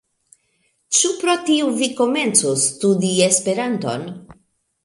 Ĉu 0.99 1.11
pro 1.19 1.35
tio, 1.49 1.69
vi 1.81 1.91
komencos 2.01 2.65
studi 2.71 3.15
Esperanton? 3.29 4.09